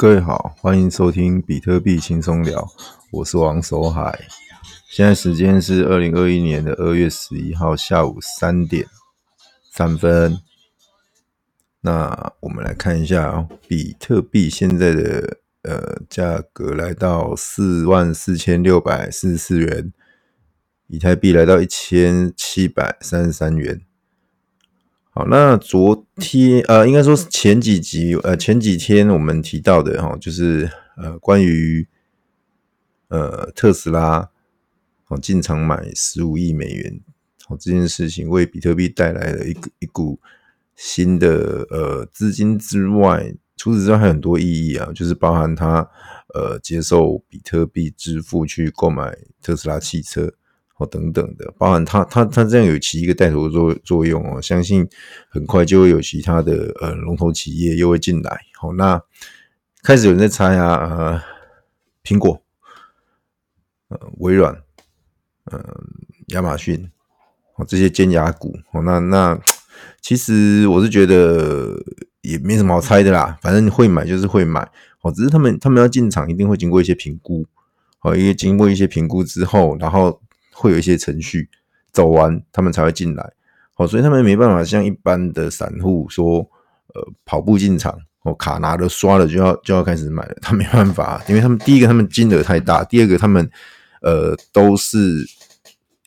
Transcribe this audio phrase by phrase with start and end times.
[0.00, 2.64] 各位好，欢迎收听比特币轻松聊，
[3.10, 4.16] 我是王守海。
[4.88, 8.86] 现在时间是二零二一年的二月十一号下午三点
[9.72, 10.38] 三分。
[11.80, 19.92] 那我们来看一下比特币现在的呃价格来到四万四千六百四十四元，
[20.86, 23.80] 以太币来到一千七百三十三元。
[25.18, 31.84] 好，那昨天呃，应该说是前几集呃，前几天我们提到的哈，就是呃，关于
[33.08, 34.30] 呃特斯拉
[35.08, 37.00] 哦进场买十五亿美元
[37.48, 40.20] 哦这件事情，为比特币带来了一一股
[40.76, 45.78] 新的呃资金之外，除此之外还有很多意义啊，就是包含他
[46.32, 50.32] 呃接受比特币支付去购买特斯拉汽车。
[50.78, 54.88] 哦，等等的，包含它，它，它这样有起一个带头作作用哦，相信
[55.28, 58.42] 很快就会有其他的呃龙头企业又会进来。
[58.60, 59.02] 好，那
[59.82, 61.22] 开始有人在猜啊，呃，
[62.04, 62.40] 苹果，
[63.88, 64.56] 呃，微软，
[65.46, 65.60] 呃，
[66.28, 66.88] 亚马逊，
[67.56, 69.40] 哦，这些尖牙股，哦，那那
[70.00, 71.74] 其实我是觉得
[72.20, 74.60] 也没什么好猜的啦，反正会买就是会买，
[75.02, 77.44] 哦，只是他们他们要进场一定会经过一些评估，
[78.02, 80.20] 哦，因为经过一些评估之后，然后。
[80.58, 81.48] 会有一些程序
[81.92, 83.32] 走完，他们才会进来。
[83.76, 86.38] 哦，所以他们没办法像一般的散户说，
[86.94, 90.36] 呃，跑步进场，哦，卡拿了刷了就要就要开始买了。
[90.42, 93.48] 他没办法，因为他们第一个他们金额太大，第二个他们
[94.02, 94.98] 呃都是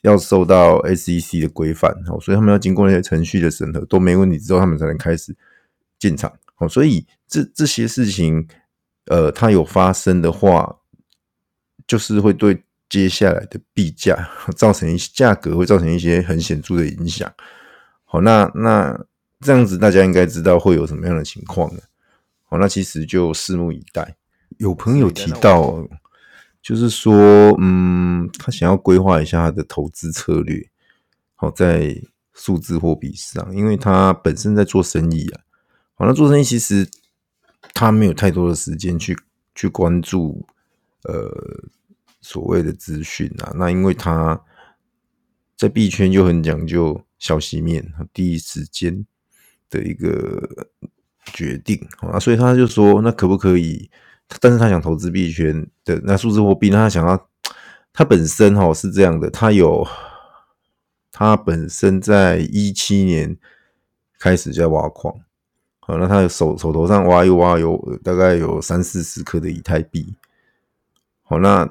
[0.02, 5.34] 要受到 SEC 的规范，哦，所以他们要经过那些程序的审核都没问题之后，他们才能开始
[5.98, 6.30] 进场。
[6.58, 8.46] 哦，所以这这些事情，
[9.06, 10.76] 呃，它有发生的话，
[11.86, 12.62] 就是会对。
[12.92, 17.32] 接下来的币价 造成一些价格会造成一些很显著的影响。
[18.04, 19.06] 好，那那
[19.40, 21.80] 这样子大家应该知道会有什么样的情况呢？
[22.44, 24.14] 好，那其实就拭目以待。
[24.58, 25.88] 有朋友提到，
[26.60, 30.68] 就是说，嗯，他想要规划一下他的投资策略。
[31.34, 31.98] 好，在
[32.34, 35.40] 数字货币上，因为他本身在做生意啊。
[35.94, 36.86] 好，那做生意其实
[37.72, 39.16] 他没有太多的时间去
[39.54, 40.46] 去关注，
[41.04, 41.30] 呃。
[42.22, 44.40] 所谓的资讯啊，那因为他
[45.56, 49.04] 在币圈就很讲究消息面第一时间
[49.68, 50.68] 的一个
[51.24, 53.90] 决定啊，所以他就说，那可不可以？
[54.40, 57.28] 但是他想投资币圈的那数字货币，那他想要
[57.92, 59.84] 他本身哈是这样的，他有
[61.10, 63.36] 他本身在一七年
[64.20, 65.12] 开始在挖矿，
[65.80, 70.14] 好，那他手手头上挖一挖有大概有三四十颗的以太币，
[71.24, 71.68] 好，那。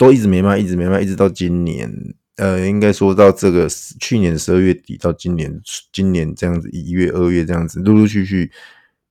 [0.00, 1.92] 都一直没卖，一直没卖，一直到今年，
[2.36, 5.60] 呃，应该说到这个去年十二月底到今年，
[5.92, 8.50] 今年这样子一月、二月这样子，陆陆续续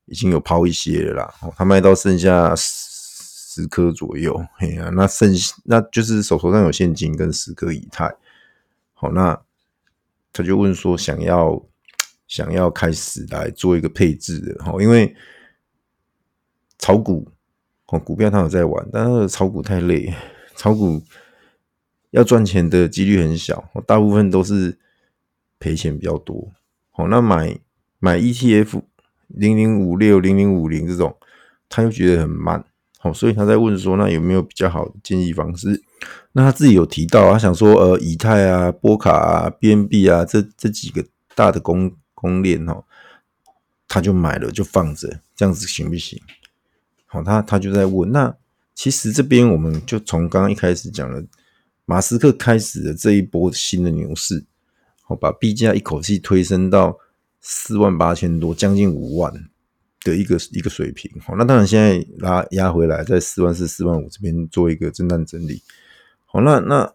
[0.05, 1.33] 已经有抛一些了啦。
[1.55, 5.31] 他卖到剩下十颗左右，嘿呀、那剩
[5.65, 8.11] 那就是手头上有现金跟十颗以太。
[8.95, 9.39] 好，那
[10.33, 11.63] 他就问说，想要
[12.27, 15.15] 想要开始来做一个配置的，因为
[16.79, 17.31] 炒股
[17.89, 20.11] 哦，股票他有在玩，但是炒股太累。
[20.59, 21.01] 炒股
[22.11, 24.77] 要赚钱的几率很小，大部分都是
[25.57, 26.51] 赔钱比较多。
[26.91, 27.57] 好，那买
[27.97, 28.81] 买 ETF
[29.29, 31.15] 零零五六零零五零这种，
[31.69, 32.65] 他又觉得很慢。
[32.97, 35.81] 好，所以他在问说，那有没有比较好的建议方式？
[36.33, 41.05] 那他自己有提到，他想说，呃，以太啊、波卡啊、BNB 啊这这几个
[41.35, 42.83] 大的公公链哦，
[43.87, 46.21] 他就买了就放着，这样子行不行？
[47.05, 48.35] 好，他他就在问那。
[48.79, 51.21] 其实这边我们就从刚刚一开始讲了，
[51.83, 54.45] 马斯克开始的这一波新的牛市，
[55.01, 56.97] 好，把币价一口气推升到
[57.41, 59.33] 四万八千多，将近五万
[60.01, 61.11] 的一个一个水平。
[61.19, 65.61] 好，那当然现在拉压回来，在四万四、四万五这边做一个震荡整理。
[66.23, 66.93] 好，那那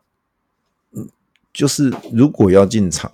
[1.52, 3.12] 就是如果要进场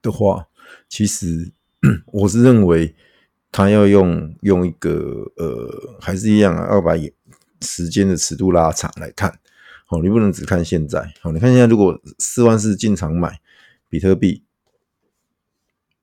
[0.00, 0.46] 的话，
[0.88, 1.50] 其实
[2.12, 2.94] 我是认为。
[3.58, 6.92] 他要用用一个呃，还是一样啊，要把
[7.60, 9.36] 时间的尺度拉长来看。
[9.84, 11.12] 好，你不能只看现在。
[11.20, 13.40] 好，你看现在，如果四万四进场买
[13.88, 14.44] 比特币，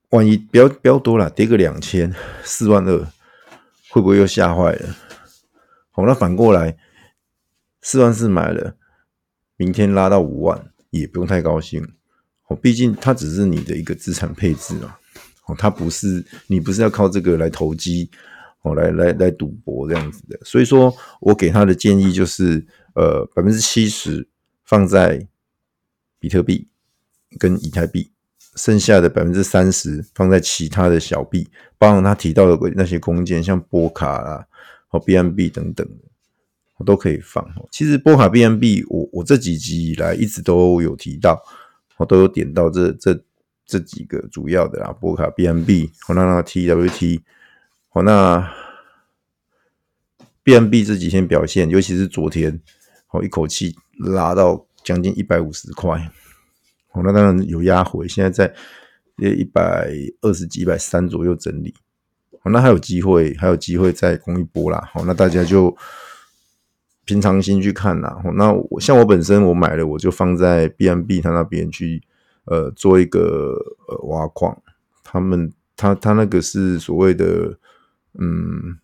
[0.09, 2.13] 万一不要不要多了，跌个两千，
[2.43, 3.07] 四万二，
[3.87, 4.93] 会不会又吓坏了？
[5.91, 6.77] 好，那反过来，
[7.81, 8.75] 四万四买了，
[9.55, 11.81] 明天拉到五万，也不用太高兴。
[12.47, 14.97] 哦，毕竟它只是你的一个资产配置嘛。
[15.47, 18.09] 哦，他不是你不是要靠这个来投机，
[18.61, 22.65] 哦，来来来赌博这样子的，所以说我给他的建议就是，
[22.95, 24.27] 呃，百分之七十
[24.63, 25.27] 放在
[26.19, 26.67] 比特币
[27.37, 28.09] 跟以太币，
[28.55, 34.47] 剩下的百分之三十放在其他的小币，包括他提到的那些空间，像波卡啦、
[34.87, 35.87] 和 BNB 等等
[36.77, 37.47] 我都可以放。
[37.71, 41.39] 其实波卡 BNB，我我这几集以来一直都有提到，
[41.97, 43.13] 我都有点到这这
[43.65, 47.21] 这几个主要的啦，波卡 B M B，和那那 TWT，
[47.89, 48.51] 好那
[50.43, 52.61] B M B 这几天表现，尤其是昨天，
[53.07, 56.11] 好一口气拉到将近一百五十块。
[56.91, 58.53] 哦，那当然有压回，现在在
[59.17, 59.89] 一百
[60.21, 61.73] 二十几、一百三左右整理。
[62.43, 64.87] 哦，那还有机会，还有机会再攻一波啦。
[64.93, 65.75] 好，那大家就
[67.03, 68.21] 平常心去看啦。
[68.23, 72.01] 哦，那我像我本身我买了，我就放在 B M B 他那边去，
[72.45, 73.55] 呃，做一个
[73.87, 74.61] 呃挖矿。
[75.03, 77.57] 他们他他那个是所谓的
[78.17, 78.77] 嗯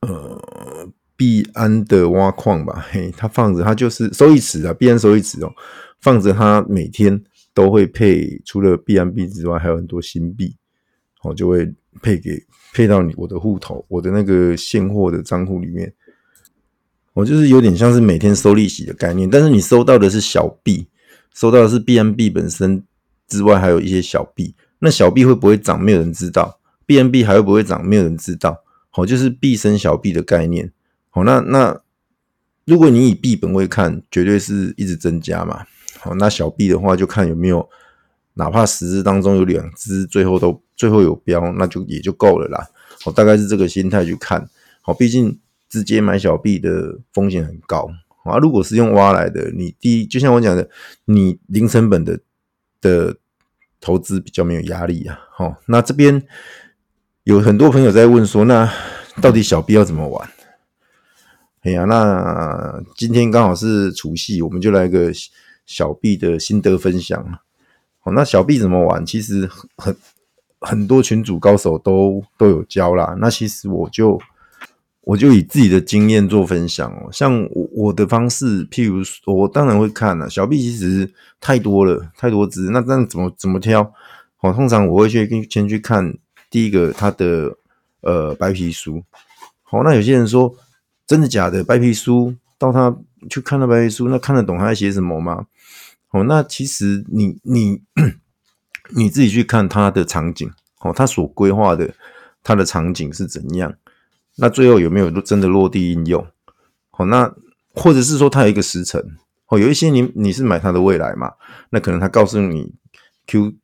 [0.00, 2.84] 呃币安的挖矿吧？
[2.90, 5.52] 嘿，他放着，他就是收益池啊，币安收益池哦。
[6.00, 10.54] 放着，它每天都会配，除了币安币之外，还有很多新币，
[11.22, 11.72] 哦，就会
[12.02, 12.44] 配给
[12.74, 15.90] 配到你我的户头，我的那个现货的账户里面。
[17.14, 20.86] 我就是有点像是每天收利息的概念，但是你收到的是小币，
[21.34, 22.82] 收到的是 BNB 本身
[23.28, 24.54] 之外，还有一些小币。
[24.78, 25.82] 那小币会不会涨？
[25.82, 26.60] 没有人知道。
[26.86, 27.84] BNB 还会不会涨？
[27.84, 28.62] 没有人知道。
[28.90, 30.70] 好，就是币生小币的概念。
[31.10, 31.80] 好，那那
[32.64, 35.64] 如果你以币本位看，绝对是一直增加嘛。
[35.98, 37.68] 好，那小币的话就看有没有，
[38.34, 42.68] 哪怕十只当中有两只最后都最后有标，那就也就够了啦。
[43.02, 44.48] 好，大概是这个心态去看。
[44.82, 47.90] 好，毕竟直接买小币的风险很高
[48.24, 48.38] 啊。
[48.38, 50.68] 如果是用挖来的，你第一就像我讲的，
[51.04, 52.18] 你零成本的
[52.80, 53.16] 的
[53.80, 55.20] 投资比较没有压力啊。
[55.30, 56.22] 好，那这边
[57.22, 58.68] 有很多朋友在问说，那
[59.22, 60.28] 到底小币要怎么玩？
[61.62, 65.12] 哎呀，那今天刚好是除夕，我们就来个。
[65.66, 67.38] 小币的心得分享，
[68.00, 69.06] 好，那小币怎么玩？
[69.06, 69.48] 其实
[69.78, 69.96] 很
[70.60, 73.16] 很多群主高手都都有教啦。
[73.18, 74.20] 那其实我就
[75.06, 77.08] 我就以自己的经验做分享哦。
[77.12, 80.28] 像我我的方式，譬如说我当然会看啦。
[80.28, 83.92] 小币其实太多了，太多只，那那怎么怎么挑？
[84.36, 86.16] 好，通常我会去先去看
[86.50, 87.56] 第一个它的
[88.00, 89.04] 呃白皮书。
[89.62, 90.54] 好，那有些人说
[91.06, 91.62] 真的假的？
[91.62, 92.96] 白皮书到他
[93.28, 95.46] 去看那白皮书，那看得懂他在写什么吗？
[96.10, 97.82] 哦，那其实你你
[98.96, 101.92] 你自己去看他的场景，哦，他所规划的
[102.42, 103.74] 他的场景是怎样？
[104.36, 106.26] 那最后有没有真的落地应用？
[106.92, 107.34] 哦，那
[107.72, 109.00] 或者是说它有一个时程，
[109.48, 111.32] 哦，有一些你你是买它的未来嘛？
[111.70, 112.72] 那可能他告诉你
[113.26, 113.54] Q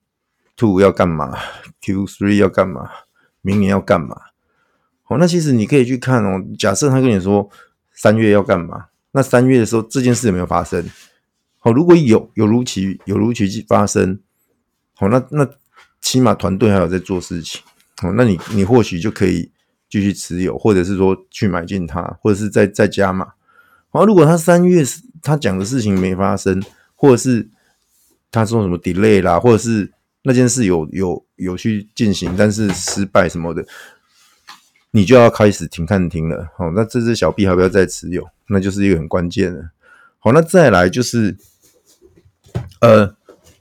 [0.56, 1.38] two 要干嘛
[1.80, 2.90] ，Q three 要干嘛，
[3.40, 4.16] 明年要干嘛？
[5.06, 6.44] 哦，那其实你可以去看哦。
[6.58, 7.48] 假设他跟你说
[7.92, 10.88] 三月要干嘛，那三月的时候这件事有没有发生？
[11.58, 14.20] 好，如果有有如期有如期发生，
[14.94, 15.48] 好，那那
[16.00, 17.60] 起码团队还有在做事情，
[17.98, 19.50] 好，那你你或许就可以
[19.90, 23.32] 继续持有，或者是说去买进它，或者是在再加码。
[23.90, 24.82] 好，如果他三月
[25.20, 26.62] 他讲的事情没发生，
[26.94, 27.48] 或者是
[28.30, 29.92] 他说什么 delay 啦，或者是
[30.22, 33.66] 那件事有有有去进行，但是失败什么的，
[34.92, 36.48] 你就要开始停看停了。
[36.56, 38.26] 好，那这只小币还要不要再持有？
[38.46, 39.70] 那就是一个很关键的。
[40.20, 41.36] 好，那再来就是。
[42.80, 43.14] 呃，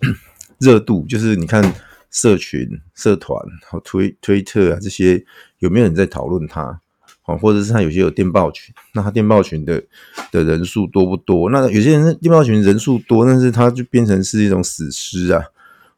[0.59, 1.61] 热度就是你看
[2.11, 3.37] 社群、社团、
[3.67, 5.23] 好推推特啊这些
[5.59, 6.79] 有没有人在讨论它？
[7.21, 9.83] 好，或者是他有些有电报群，那他电报群的
[10.31, 11.51] 的人数多不多？
[11.51, 15.43] 那有些人电报群人数多，但是他就变成是一种死尸啊，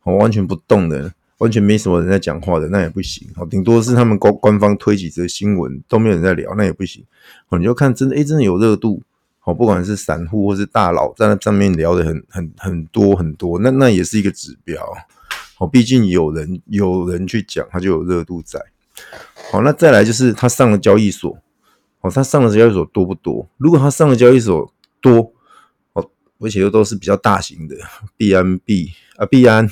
[0.02, 3.26] 好，完全不动的，完全没什么人在讲话的，那也不行。
[3.34, 7.02] 好，顶多是他们官官方推几则新闻，都没有人在聊，那也不行。
[7.48, 9.02] 好，你就看真的，诶，真的有热度。
[9.44, 14.86] 哦，不管是散户或是大佬，在那上面聊的很很很多很多，那那也是一个指标。
[15.62, 18.60] 哦，毕竟有人有人去讲，它就有热度在。
[19.52, 21.38] 好，那再来就是他上了交易所，
[22.00, 23.48] 好，他上了交易所多不多？
[23.58, 25.32] 如果他上了交易所多，
[25.94, 27.76] 哦，而且又都是比较大型的
[28.18, 29.70] ，BNB 啊币安，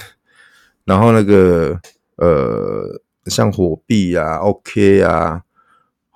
[0.86, 1.79] 然后那个
[2.17, 5.41] 呃，像火币啊，OK 啊。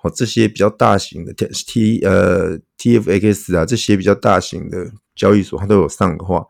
[0.02, 6.46] 哦，这些比较大型的 T T 呃 TFX 啊，这些比较大型的交易所，它都有上的话，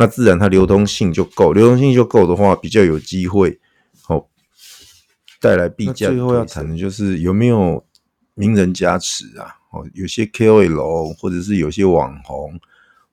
[0.00, 3.60] 那自然它流通性就够，流通性就够的话，比较有机会
[4.08, 4.26] 哦
[5.38, 6.08] 带来币价。
[6.08, 7.84] 最后要谈的就是有没有
[8.32, 9.56] 名人加持啊？
[9.72, 12.58] 哦，有些 KOL 或者是有些网红，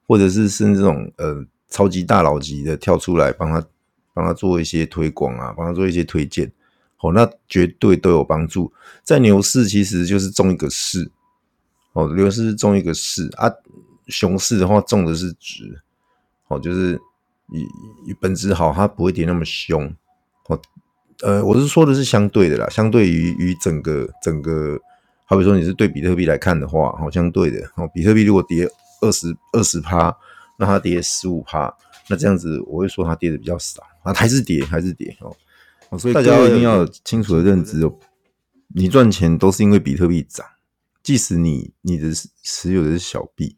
[0.08, 3.62] 或者是是那种呃超级大佬级的跳出来帮他
[4.14, 6.50] 帮他做一些推广啊，帮他做一些推荐。
[7.02, 8.72] 哦，那绝对都有帮助。
[9.04, 11.12] 在牛市其实就是中一个市，
[11.92, 13.52] 哦，牛市是中一个市啊，
[14.08, 15.82] 熊市的话中的是值，
[16.48, 17.00] 哦，就是
[18.06, 19.94] 以本质好，它不会跌那么凶。
[20.48, 20.60] 哦，
[21.22, 24.80] 呃，我是说的是相对的啦，相对于于整个整个，
[25.26, 28.70] 好比说你是对比特币来看的话，好相对的哦，比特币如果跌
[29.02, 30.16] 二十二十趴，
[30.58, 31.74] 那它跌十五趴，
[32.10, 35.16] 那这样子我会说它跌的比较少啊，还是跌还是跌
[35.90, 37.94] 哦，所以大家一定要有清楚的认知哦，
[38.70, 40.46] 你赚钱都是因为比特币涨，
[41.04, 42.10] 即使你你的
[42.44, 43.58] 持有的是小币。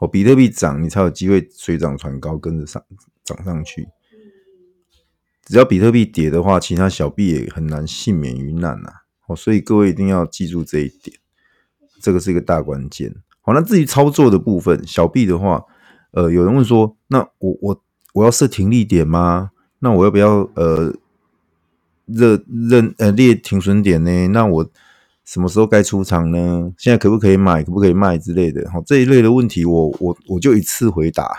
[0.00, 2.82] 哦，比特币涨，你才有机会水涨船高，跟着上
[3.22, 3.86] 涨上去。
[5.44, 8.90] 只要比特币跌的话，其他小币也很难幸免于难呐。
[9.26, 11.18] 哦，所以各位一定要记住这一点，
[12.00, 13.14] 这个是一个大关键。
[13.42, 15.64] 好，那至于操作的部分，小币的话，
[16.12, 19.50] 呃，有人问说，那我我我要设停利点吗？
[19.80, 20.94] 那我要不要呃
[22.06, 24.28] 热认呃列停损点呢？
[24.28, 24.70] 那我。
[25.30, 26.72] 什么时候该出场呢？
[26.76, 28.68] 现在可不可以买，可不可以卖之类的？
[28.68, 31.30] 好，这一类的问题我，我我就一次回答。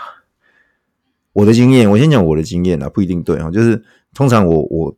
[1.34, 3.50] 我的经验，我先讲我的经验啊，不一定对啊。
[3.50, 3.84] 就是
[4.14, 4.96] 通常我我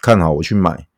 [0.00, 0.88] 看好我去买，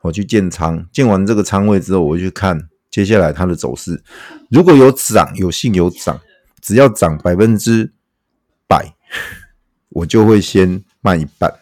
[0.00, 4.02] 我去建仓，建完这个仓位之后，我去看接下来它的走势。
[4.48, 6.18] 如果有涨，有幸有涨，
[6.62, 7.92] 只要涨百分之
[8.66, 8.94] 百，
[9.90, 11.52] 我就会先卖一半。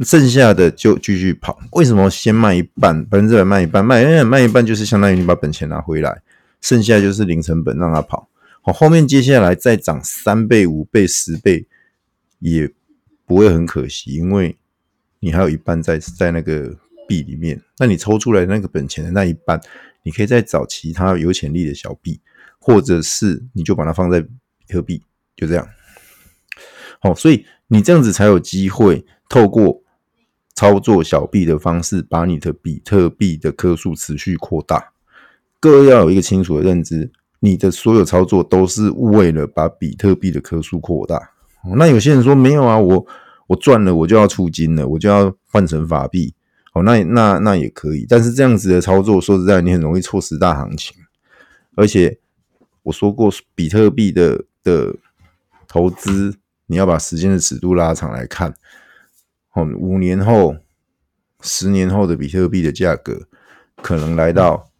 [0.00, 1.56] 剩下的就继续跑。
[1.72, 3.84] 为什么先卖一半，百分之百卖一半？
[3.84, 6.20] 卖卖一半就是相当于你把本钱拿回来，
[6.60, 8.28] 剩下就是零成本让它跑。
[8.60, 11.68] 好，后面接下来再涨三倍、五倍、十倍，
[12.40, 12.68] 也
[13.24, 14.56] 不会很可惜，因为
[15.20, 17.62] 你还有一半在在那个币里面。
[17.78, 19.60] 那你抽出来那个本钱的那一半，
[20.02, 22.20] 你可以再找其他有潜力的小币，
[22.58, 24.28] 或者是你就把它放在比
[24.66, 25.04] 特币，
[25.36, 25.68] 就这样。
[26.98, 29.83] 好，所以你这样子才有机会透过。
[30.54, 34.92] 操作小币的方式，把你的比特币的颗数持续扩大。
[35.60, 41.30] 各位要有一个清楚的认知，你的所有操作都是为了把比特币的颗数扩大。
[41.76, 43.06] 那有些人说没有啊，我
[43.46, 46.34] 我赚了我就要出金了，我就要换成法币。
[46.74, 50.96] 哦，那那那也可以，但是这样子的操作，说实在，你很容易错失大行情。
[51.76, 52.18] 而且
[52.82, 54.94] 我说过，比特币的的
[55.68, 56.34] 投资，
[56.66, 58.54] 你要把时间的尺度拉长来看。
[59.54, 60.56] 哦，五年后、
[61.40, 63.28] 十年后的比特币的价格
[63.76, 64.70] 可能来到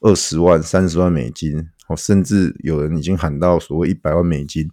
[0.00, 4.68] 二十万、三十万美金，哦，甚至有人已经喊到所谓一百万美金，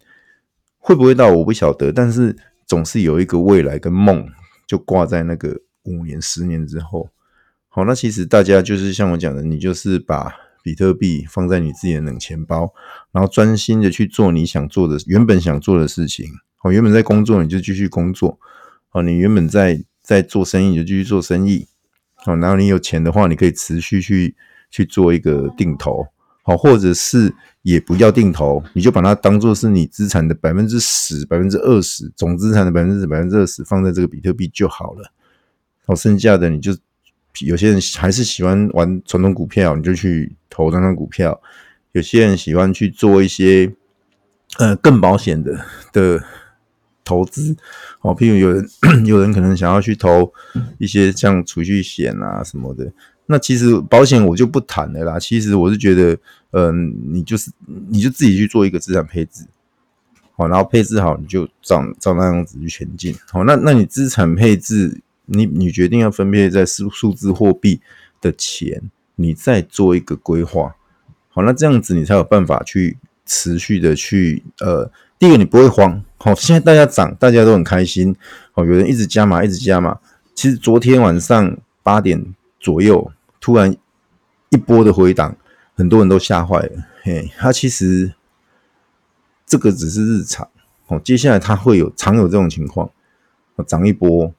[0.77, 2.35] 会不会到我不晓得，但是
[2.65, 4.27] 总是有一个未来跟梦
[4.67, 7.09] 就挂在那个五年、十年之后。
[7.67, 10.33] 好，那其实大家就是像我讲的，你就是把
[10.63, 12.73] 比特币放在你自己的冷钱包，
[13.11, 16.25] 然后专心的去做你想做的、原本想做的事情。
[16.63, 18.39] 哦，原本在工作，你就继续工作。
[18.95, 21.67] 哦，你原本在在做生意，就继续做生意。
[22.25, 24.33] 哦，然后你有钱的话，你可以持续去
[24.71, 26.07] 去做一个定投。
[26.43, 27.33] 好，或者是
[27.63, 35.11] 也不要定投，你就把它当做是你资产的百分之十、百分之二十，总资产的百分之、百分之二十放在这个比特币就好了。
[35.85, 36.71] 好，剩下的你就
[37.41, 41.41] 有些人还是喜欢玩传统股票，你就去投传统股票。
[41.91, 43.73] 有些人喜欢去做一些
[44.57, 46.23] 呃更保险的的。
[47.05, 47.55] 投资
[48.01, 48.67] 哦，譬如有人
[49.05, 50.33] 有人可能想要去投
[50.79, 52.91] 一些像储蓄险啊什么的，
[53.27, 55.19] 那其实保险我就不谈了啦。
[55.19, 56.17] 其实我是觉得，
[56.51, 57.51] 嗯，你就是
[57.87, 59.45] 你就自己去做一个资产配置，
[60.35, 63.15] 好，然后配置好，你就照照那样子去前进。
[63.31, 67.79] 好，那那你资产配置，你你决定要分配在数数字货币
[68.19, 68.81] 的钱，
[69.15, 70.75] 你再做一个规划。
[71.29, 72.97] 好，那这样子你才有办法去
[73.27, 74.91] 持续的去呃。
[75.17, 78.15] 第一个，你不会慌，好，现在大家涨，大家都很开心，
[78.51, 79.97] 好，有人一直加码，一直加码。
[80.33, 83.73] 其实昨天晚上八点左右，突然
[84.49, 85.37] 一波的回档，
[85.75, 86.83] 很多人都吓坏了。
[87.01, 88.13] 嘿，它其实
[89.45, 90.49] 这个只是日常，
[90.87, 92.89] 哦，接下来它会有常有这种情况，
[93.65, 94.33] 涨一波，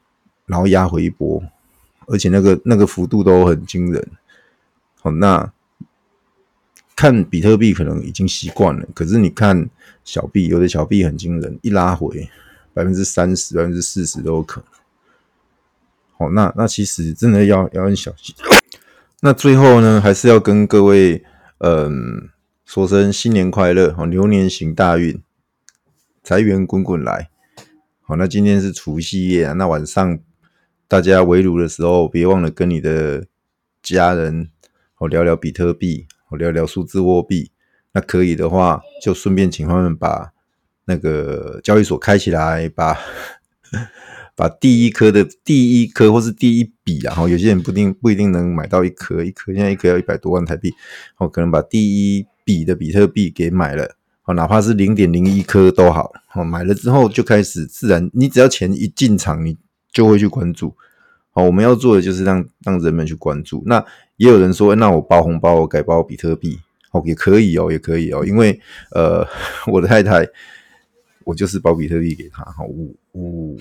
[0.45, 1.43] 然后压回一波，
[2.07, 4.07] 而且那个那个幅度都很惊人。
[5.01, 5.51] 好，那。
[6.97, 9.69] 看比特币可能已经习惯了，可是你看
[10.03, 12.27] 小币，有的小币很惊人，一拉回
[12.73, 14.71] 百分之三十、百分之四十都有可能。
[16.17, 18.35] 好，那那其实真的要要很小心。
[19.21, 21.23] 那最后呢，还是要跟各位
[21.59, 22.31] 嗯
[22.65, 25.23] 说声新年快乐，好，牛年行大运，
[26.25, 27.29] 财源滚滚来。
[28.01, 30.19] 好，那今天是除夕夜啊，那晚上
[30.89, 33.27] 大家围炉的时候，别忘了跟你的
[33.83, 34.49] 家人
[34.95, 36.07] 好聊聊比特币。
[36.37, 37.51] 聊聊数字货币，
[37.93, 40.33] 那可以的话，就顺便请他们把
[40.85, 42.97] 那个交易所开起来，把
[44.37, 50.73] 把第一颗的第一颗或是第一笔，然后有些人不一定不一定能买到一颗一颗，现在一颗要一百多万台币，
[51.19, 59.57] 我可能把第一笔的比特币给买了，好，哪怕是零点零一颗都好，好，买了之后就开始自然，你只要钱一进场，你
[59.91, 60.77] 就会去关注。
[61.31, 63.63] 好，我们要做的就是让让人们去关注。
[63.67, 63.85] 那
[64.17, 66.59] 也有人说，那我包红包，我改包比特币，
[66.93, 68.59] 哦，也可以哦，也可以哦，因为
[68.93, 69.27] 呃，
[69.71, 70.27] 我的太太，
[71.25, 73.57] 我就是包比特币给她，哈，我我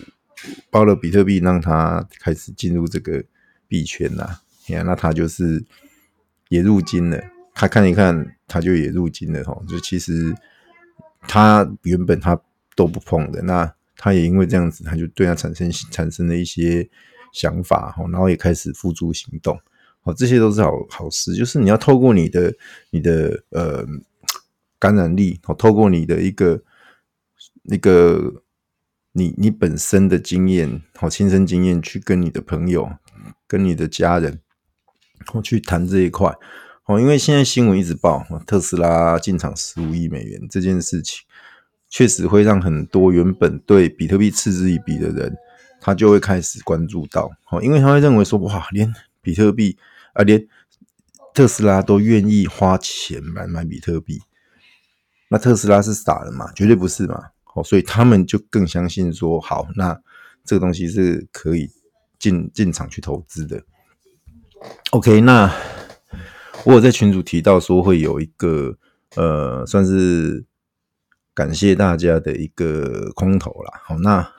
[0.70, 3.24] 包了比特币，让她开始进入这个
[3.68, 5.64] 币圈呐，呀，那她就是
[6.50, 7.22] 也入金了，
[7.54, 10.34] 她看一看，她就也入金了，哈，就其实
[11.28, 12.40] 她原本她
[12.76, 16.90] 都不碰的，那她也因为这样子，她就对她产生产生了一些。
[17.34, 19.60] 想法哈，然后也开始付诸行动，
[20.06, 21.36] 哦，这些都是好好事。
[21.36, 22.52] 就是你要透过你的
[22.90, 23.86] 你的呃
[24.80, 26.64] 感染力，哦，透过你的一个
[27.64, 28.42] 那个
[29.12, 32.90] 你你本身的经验，好，亲身经验去跟你的朋友、
[33.48, 34.40] 跟你的家人，
[35.26, 36.34] 好，去谈这一块。
[36.84, 41.26] 好，因为现在新闻一直报特斯拉进场十五亿美元这件事情，
[41.90, 45.36] 确实会让很多原本对比特币嗤之以鼻的人。
[45.82, 49.78] 他就会开始关注到，好，因为他会认为说，哇，连比特币
[50.16, 50.48] 啊，连
[51.34, 54.20] 特斯拉都愿意花钱买买比特币，
[55.30, 56.52] 那特斯拉是傻了嘛？
[56.54, 60.02] 绝对不是嘛，好，所以他们就更相信说，好，那
[60.44, 61.70] 这个东西是可以
[62.18, 63.64] 进进场去投资的。
[64.92, 65.54] OK，那
[66.64, 68.78] 我有在群主提到说会有一个
[69.16, 70.46] 呃，算是
[71.34, 74.32] 感谢大家的一个空投啦，好，那。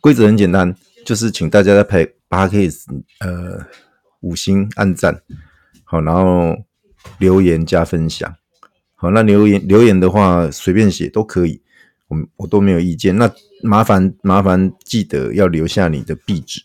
[0.00, 2.84] 规则很简单，就是请大家在拍 Podcast
[3.20, 3.66] 呃
[4.24, 5.20] 五星按赞，
[5.84, 6.56] 好，然后
[7.18, 8.34] 留言加分享，
[8.94, 11.60] 好，那留言留言的话随便写都可以，
[12.08, 13.16] 我我都没有意见。
[13.16, 13.30] 那
[13.62, 16.62] 麻烦麻烦记得要留下你的壁纸，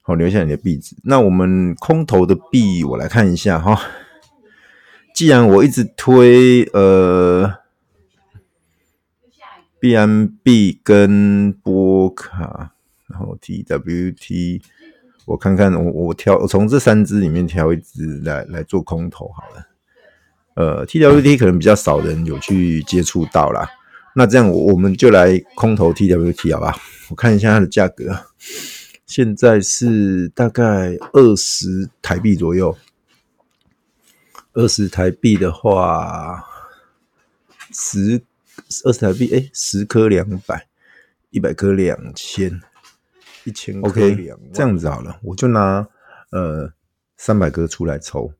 [0.00, 0.96] 好，留下你的壁纸。
[1.04, 3.78] 那我们空投的币我来看一下哈，
[5.14, 7.62] 既然我一直推呃。
[9.80, 12.72] ，BMB 跟波卡，
[13.06, 14.62] 然后 TWT，
[15.26, 19.66] 我看看我我挑我从这三只里面挑一只来来做空头好了。
[20.54, 23.68] 呃，TWT 可能比较少人有去接触到啦，
[24.14, 26.76] 那这样我我们就来空投 TWT 好吧？
[27.10, 28.26] 我看一下它的价格，
[29.06, 32.76] 现在是大概二十台币左右。
[34.52, 36.44] 二十台币的话，
[37.72, 38.22] 十。
[38.84, 40.68] 二十台币，哎、欸，十颗两百，
[41.30, 42.60] 一百颗两千，
[43.44, 45.86] 一千颗两万，这样子好了，我就拿
[46.30, 46.72] 呃
[47.16, 48.32] 三百颗出来抽，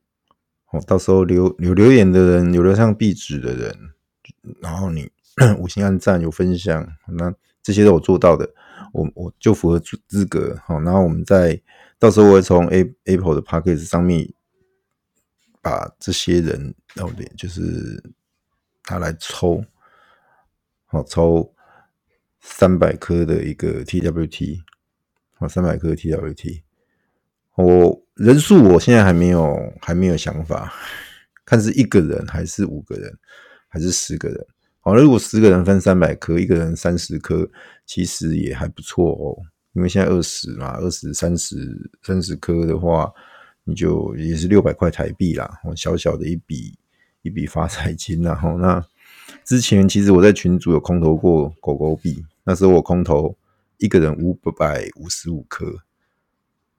[0.64, 3.76] 好，到时候留有留言的人，有留上壁纸的人，
[4.60, 5.10] 然后你
[5.58, 8.48] 五星按赞有分享，那这些都有做到的，
[8.92, 11.60] 我我就符合资格，好，然后我们再
[11.98, 14.32] 到时候我会从 A Apple 的 p a c k a g e 上面
[15.62, 18.02] 把这些人要点，就是
[18.82, 19.64] 他来抽。
[20.86, 21.52] 好，抽
[22.40, 24.60] 三百颗的一个 TWT，
[25.34, 26.62] 好，三百颗 TWT，
[27.56, 30.72] 我人数我现在还没有还没有想法，
[31.44, 33.12] 看是一个人还是五个人
[33.68, 34.46] 还是十个人。
[34.80, 37.50] 好，如果十个人分三百颗，一个人三十颗，
[37.84, 39.36] 其实也还不错哦。
[39.72, 43.12] 因为现在二十嘛，二十三十三十颗的话，
[43.64, 46.78] 你就也是六百块台币啦，小小的一笔
[47.22, 48.84] 一笔发财金，然后那。
[49.42, 53.34] 之前其实我在群组有空投过狗狗币，那时候我空投
[53.78, 55.80] 一个人五百五十五颗，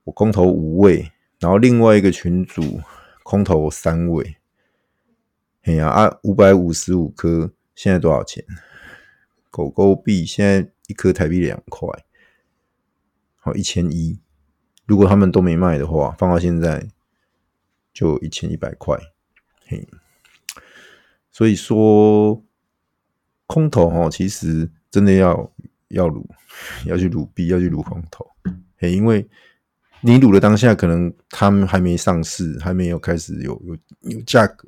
[0.05, 2.81] 我空投五位，然后另外一个群组
[3.23, 4.37] 空投三位，
[5.63, 8.43] 哎呀啊，五百五十五颗现在多少钱？
[9.49, 11.87] 狗狗币现在一颗台币两块，
[13.37, 14.19] 好一千一，
[14.85, 16.87] 如果他们都没卖的话，放到现在
[17.93, 18.97] 就一千一百块，
[19.65, 19.87] 嘿。
[21.31, 22.43] 所以说，
[23.45, 25.51] 空投哈，其实真的要
[25.89, 26.25] 要卤，
[26.85, 28.25] 要去卤币，要去卤空头，
[28.77, 29.27] 嘿，因为
[30.01, 33.77] 你卤的当下，可能他们还没上市，还没有开始有有
[34.09, 34.67] 有价格，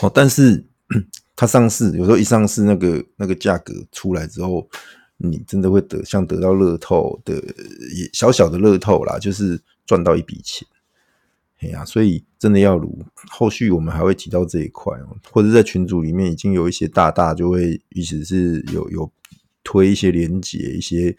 [0.00, 0.64] 哦，但是
[1.36, 4.68] 它上市，有时候一上市，那个那个价格出来之后，
[5.16, 7.42] 你真的会得像得到乐透的，
[8.12, 10.66] 小小的乐透啦，就是赚到一笔钱。
[11.60, 19.12] 哎呀，所以真的要卤，后续我们还会提到这一块哦，或者在群组里面已经有一些大大就会，意思是有有
[19.62, 21.14] 推一些连接，一些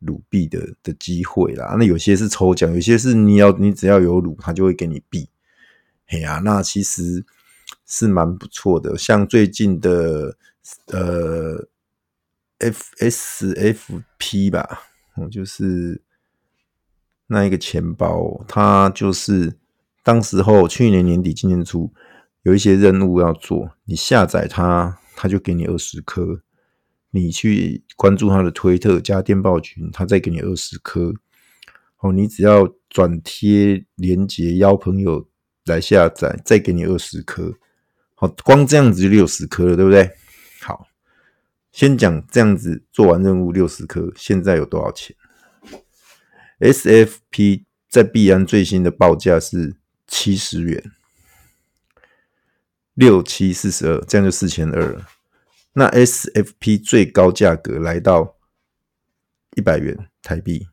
[0.00, 1.74] 卤币的的机会啦。
[1.76, 5.28] 那有些是抽奖，有些是你要你只要有卤，他就会给你币。
[6.06, 7.24] 哎呀，那其实
[7.84, 8.96] 是蛮不错的。
[8.96, 10.36] 像最近的
[10.86, 11.66] 呃
[12.60, 14.82] FSFP 吧，
[15.16, 16.00] 我，就是
[17.26, 19.56] 那一个钱包，它就是。
[20.02, 21.92] 当时候去年年底、今年初，
[22.42, 26.40] 有一些任务要做，你下载它，它就给你二十颗；
[27.10, 31.12] 你去关注它的推特加电报群，它再给你二十颗。
[31.98, 35.28] 哦，你只要转贴连接邀朋友
[35.66, 37.54] 来下载，再给你二十颗。
[38.14, 40.10] 好，光这样子就六十颗了，对不对？
[40.62, 40.86] 好，
[41.72, 45.14] 先讲这样子做完任务六十颗，现在有多少钱
[46.58, 49.76] ？SFP 在币安最新的报价是
[50.10, 50.90] 七十元，
[52.94, 55.06] 六七四十二，这样就四千二了。
[55.74, 58.36] 那 SFP 最高价格来到
[59.56, 60.66] 一百元台币。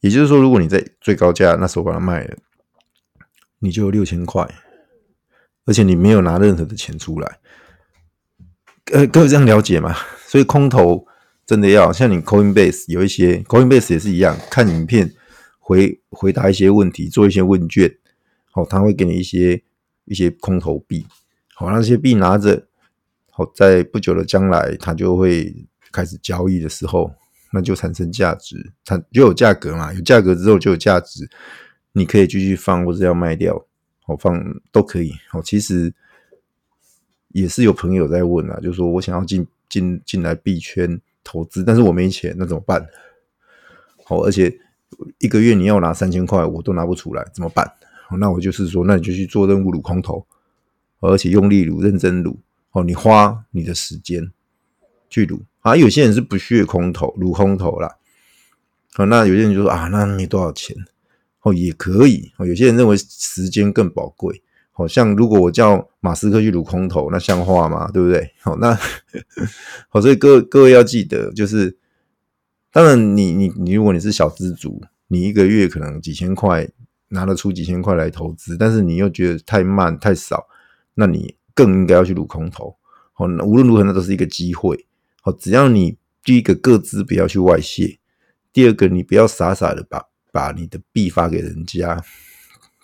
[0.00, 2.36] 也就是说，如果你在最高价那时候把它卖了，
[3.58, 4.48] 你就有六千块，
[5.64, 7.40] 而且你没有拿任何的钱出来。
[8.92, 9.96] 呃，各位这样了解吗？
[10.28, 11.04] 所以空投
[11.44, 15.12] 真的要像你 Coinbase 有一些 Coinbase 也是一样，看影片
[15.58, 17.92] 回回答一些问题，做一些问卷，
[18.56, 19.62] 好，他会给你一些
[20.06, 21.06] 一些空投币，
[21.54, 22.66] 好，那些币拿着，
[23.30, 25.54] 好，在不久的将来，它就会
[25.92, 27.12] 开始交易的时候。
[27.52, 31.30] 那就产生价值，它就有价格嘛，有价格之后就有价值，
[31.92, 33.66] 你可以继续放或者要卖掉，
[34.06, 34.42] 我放
[34.72, 35.12] 都可以。
[35.32, 35.94] 哦，其实
[37.28, 42.84] 也是有朋友在问啊，就是说我想要进进进来币圈投资，但是我没钱，那怎么办？
[44.04, 44.58] 好，而且
[45.18, 47.72] 一个月你要拿三千块，我都拿不出来，怎么办？
[48.18, 50.26] 那我就是说，那你就去做任务撸空投，
[51.00, 52.38] 而且用力撸，认真撸，
[52.72, 54.30] 哦，你花你的时间
[55.08, 55.42] 去撸。
[55.60, 57.96] 啊，有些人是不屑空投，撸空投啦。
[58.94, 60.76] 好，那有些人就说啊，那没多少钱
[61.42, 62.32] 哦，也可以。
[62.38, 64.42] 有些人认为时间更宝贵。
[64.70, 67.90] 好像如果我叫马斯克去撸空投，那像话吗？
[67.90, 68.30] 对不对？
[68.42, 68.78] 好，那
[69.88, 71.78] 好，所以各各位要记得，就是
[72.70, 76.68] 当然，你你你，如果你是小资族，你一个月可能几千块
[77.08, 80.46] 拿得出几千块来投资，但是你又觉得太慢太少，
[80.94, 82.76] 那你更应该要去撸空投。
[83.12, 84.86] 好，无论如何，那都是一个机会。
[85.22, 87.98] 好，只要你第一个个资不要去外泄，
[88.52, 92.04] 第二个你不要傻傻的把把你的币发给人家，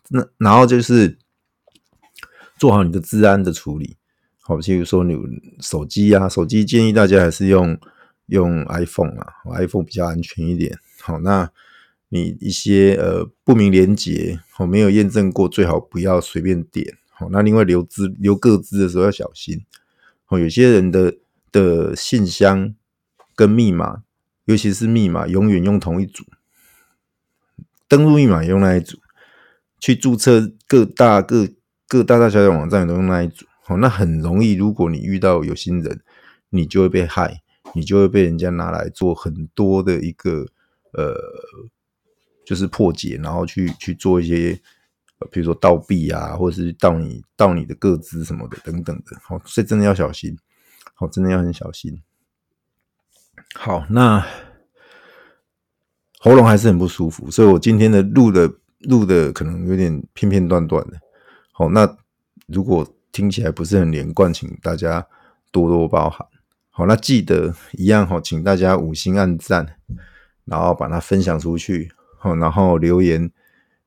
[0.08, 1.18] 那然后就是
[2.56, 3.96] 做好你的治安的处理。
[4.40, 5.16] 好，譬如说你
[5.61, 7.78] 手机啊，手机建议大家还是用
[8.26, 10.78] 用 iPhone 啊，iPhone 比较安全一点。
[11.00, 11.50] 好，那
[12.12, 16.98] 你一些呃不明连结，哦，没有验证过，最好不要随便点。
[17.18, 19.64] 哦，那另外留资留个资的时候要小心。
[20.29, 21.16] 哦，有些人的。
[21.53, 22.75] 的信箱
[23.37, 24.05] 跟密码，
[24.46, 26.25] 尤其是密码，永远用同一组。
[27.87, 28.96] 登录密码用那一组，
[29.79, 31.46] 去注册各大各
[31.87, 33.44] 各大大小小网站也都用那一组。
[33.61, 36.01] 好，那很容易，如果你遇到有心人，
[36.48, 37.42] 你就会被害，
[37.75, 40.46] 你就会被人家拿来做很多的一个
[40.94, 41.14] 呃，
[42.52, 44.52] 就是破解，然后去去做一些，
[45.30, 49.16] 比如说盗币啊，或者是盗你盗你的个资什么的等等的。
[49.22, 50.36] 好，所以真的要小心。
[50.92, 52.02] 好，真的要很小心。
[53.54, 54.22] 好，那
[56.18, 61.00] 喉咙还是很不舒服，所以我今天的录的录的可能有点片片段段的。
[61.52, 61.96] 好，那
[62.48, 65.06] 如果听起来不是很连贯，请大家
[65.50, 66.26] 多多包涵。
[66.68, 69.66] 好，那记得一样哈，请大家五星按赞，
[70.44, 71.90] 然后把它分享出去。
[72.22, 73.32] 好，然后留言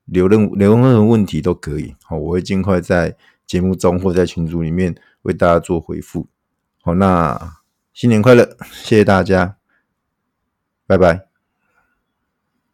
[0.04, 1.96] 留任留任何问题都可以。
[2.04, 6.26] 好，我会尽快在节目中或在群组里面为大家做回复。
[6.82, 7.56] 好，那
[7.94, 9.56] 新年快乐，谢谢大家，
[10.86, 11.25] 拜拜。